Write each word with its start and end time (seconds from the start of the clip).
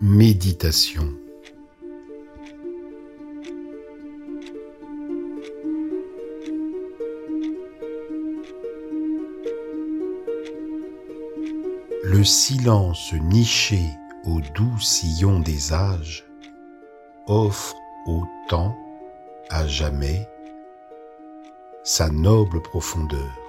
Méditation 0.00 1.12
Le 12.02 12.22
silence 12.22 13.12
niché 13.14 13.80
au 14.24 14.40
doux 14.54 14.78
sillon 14.80 15.40
des 15.40 15.72
âges 15.72 16.24
offre 17.26 17.74
au 18.06 18.22
temps 18.48 18.76
à 19.50 19.66
jamais 19.66 20.28
sa 21.82 22.08
noble 22.08 22.62
profondeur. 22.62 23.43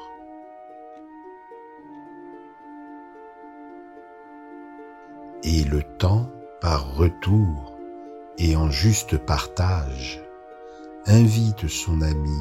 Et 5.47 5.63
le 5.63 5.83
temps, 5.99 6.27
par 6.59 6.95
retour 6.95 7.77
et 8.39 8.55
en 8.55 8.71
juste 8.71 9.15
partage, 9.15 10.23
invite 11.05 11.67
son 11.67 12.01
ami 12.01 12.39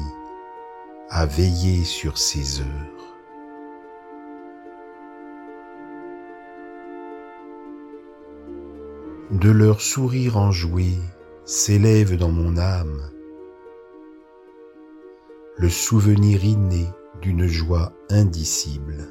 à 1.11 1.27
veiller 1.27 1.83
sur 1.83 2.17
ses 2.17 2.61
heures. 2.61 2.65
De 9.29 9.51
leur 9.51 9.81
sourire 9.81 10.37
enjoué 10.37 10.97
s'élève 11.45 12.17
dans 12.17 12.31
mon 12.31 12.57
âme 12.57 13.11
le 15.57 15.69
souvenir 15.69 16.43
inné 16.43 16.87
d'une 17.21 17.45
joie 17.45 17.93
indicible. 18.09 19.07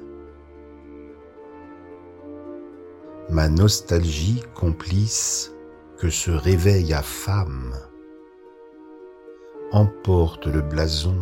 Ma 3.35 3.49
nostalgie 3.49 4.45
complice 4.55 5.53
que 5.99 6.09
ce 6.09 6.31
réveil 6.31 6.95
à 6.95 7.03
femme 7.03 7.75
emporte 9.73 10.47
le 10.47 10.63
blason 10.63 11.17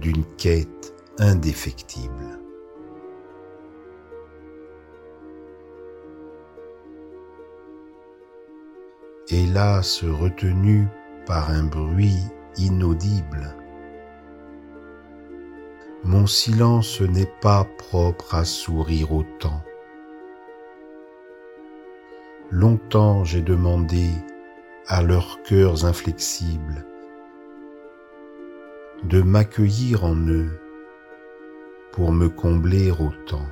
d'une 0.00 0.24
quête 0.38 0.94
indéfectible. 1.18 2.40
Hélas 9.28 10.02
retenu 10.02 10.88
par 11.26 11.50
un 11.50 11.64
bruit 11.64 12.24
inaudible. 12.56 13.54
Mon 16.04 16.26
silence 16.26 17.02
n'est 17.02 17.34
pas 17.42 17.66
propre 17.76 18.34
à 18.34 18.46
sourire 18.46 19.12
autant. 19.12 19.62
Longtemps 22.60 23.24
j'ai 23.24 23.40
demandé 23.40 24.10
à 24.86 25.00
leurs 25.00 25.42
cœurs 25.44 25.86
inflexibles 25.86 26.84
de 29.02 29.22
m'accueillir 29.22 30.04
en 30.04 30.14
eux 30.14 30.60
pour 31.92 32.12
me 32.12 32.28
combler 32.28 32.90
autant. 32.90 33.46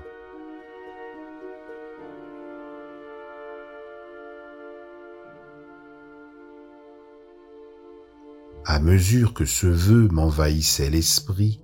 à 8.67 8.79
mesure 8.79 9.33
que 9.33 9.47
ce 9.47 9.67
vœu 9.67 10.09
m'envahissait 10.09 10.91
l'esprit, 10.91 11.63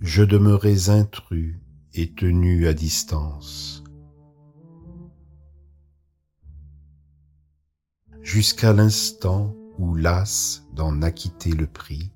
je 0.00 0.24
demeurais 0.24 0.90
intrus 0.90 1.60
et 1.92 2.12
tenu 2.12 2.66
à 2.66 2.74
distance. 2.74 3.83
Jusqu'à 8.34 8.72
l'instant 8.72 9.54
où, 9.78 9.94
las 9.94 10.64
d'en 10.72 11.02
acquitter 11.02 11.52
le 11.52 11.68
prix, 11.68 12.10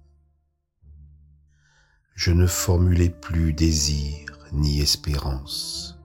je 2.17 2.33
ne 2.33 2.49
formulais 2.49 3.09
plus 3.09 3.53
désir 3.53 4.37
ni 4.51 4.81
espérance. 4.81 5.97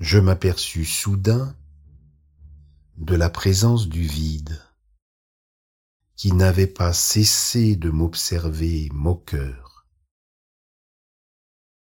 Je 0.00 0.18
m'aperçus 0.18 0.86
soudain 0.86 1.54
de 2.96 3.14
la 3.14 3.28
présence 3.28 3.86
du 3.86 4.00
vide 4.00 4.58
qui 6.16 6.32
n'avait 6.32 6.66
pas 6.66 6.94
cessé 6.94 7.76
de 7.76 7.90
m'observer 7.90 8.88
moqueur. 8.94 9.86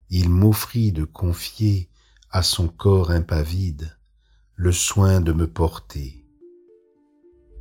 Il 0.09 0.29
m'offrit 0.29 0.91
de 0.91 1.05
confier 1.05 1.89
à 2.31 2.43
son 2.43 2.67
corps 2.67 3.13
impavide 3.13 3.97
le 4.57 4.73
soin 4.73 5.21
de 5.21 5.33
me 5.33 5.49
porter, 5.49 6.28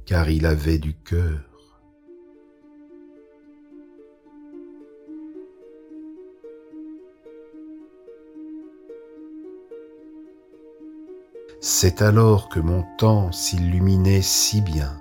car 0.08 0.30
il 0.30 0.46
avait 0.46 0.78
du 0.78 0.96
cœur. 0.96 1.42
C'est 11.60 12.02
alors 12.02 12.48
que 12.48 12.62
mon 12.62 12.86
temps 12.98 13.32
s'illuminait 13.34 14.22
si 14.22 14.62
bien 14.62 14.98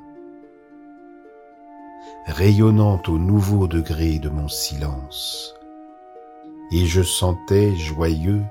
rayonnant 2.27 3.01
au 3.07 3.19
nouveau 3.19 3.69
degré 3.69 4.19
de 4.19 4.29
mon 4.29 4.49
silence, 4.49 5.55
et 6.73 6.85
je 6.85 7.03
sentais 7.03 7.77
joyeux 7.77 8.43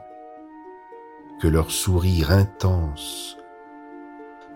que 1.42 1.50
leur 1.50 1.72
sourire 1.72 2.32
intense 2.32 3.36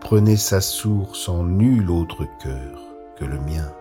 prenait 0.02 0.38
sa 0.38 0.62
source 0.62 1.30
en 1.30 1.44
nul 1.44 1.90
autre 1.90 2.26
cœur 2.42 2.82
que 3.18 3.26
le 3.26 3.40
mien. 3.40 3.72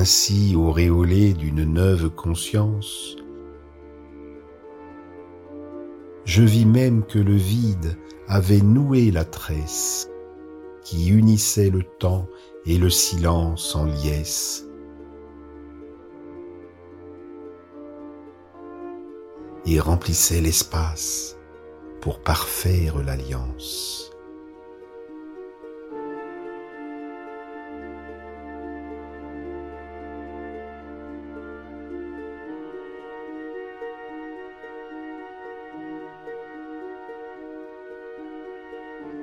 ainsi 0.00 0.54
auréolé 0.56 1.34
d'une 1.34 1.64
neuve 1.64 2.08
conscience. 2.08 3.16
Je 6.30 6.44
vis 6.44 6.64
même 6.64 7.04
que 7.04 7.18
le 7.18 7.34
vide 7.34 7.98
avait 8.28 8.60
noué 8.60 9.10
la 9.10 9.24
tresse 9.24 10.08
qui 10.84 11.08
unissait 11.08 11.70
le 11.70 11.82
temps 11.82 12.28
et 12.66 12.78
le 12.78 12.88
silence 12.88 13.74
en 13.74 13.86
liesse. 13.86 14.64
et 19.66 19.80
remplissait 19.80 20.40
l'espace 20.40 21.36
pour 22.00 22.20
parfaire 22.20 23.02
l'alliance. 23.02 24.09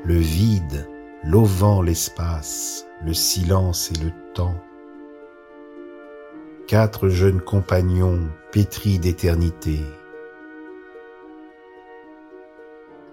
Le 0.08 0.16
vide, 0.16 0.88
l'auvent 1.26 1.84
l'espace, 1.84 2.88
le 3.04 3.14
silence 3.14 3.92
et 3.92 4.06
le 4.06 4.14
temps. 4.34 4.56
Quatre 6.66 7.10
jeunes 7.10 7.42
compagnons 7.42 8.30
pétris 8.54 9.00
d'éternité, 9.00 9.82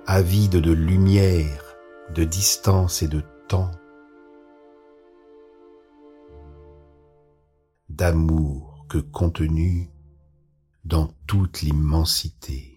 avides 0.06 0.60
de 0.60 0.70
lumière, 0.70 1.74
de 2.14 2.22
distance 2.22 3.02
et 3.02 3.08
de 3.08 3.22
temps, 3.48 3.72
d'amour 7.88 8.86
que 8.88 8.98
contenu 8.98 9.90
dans 10.84 11.08
toute 11.26 11.62
l'immensité. 11.62 12.73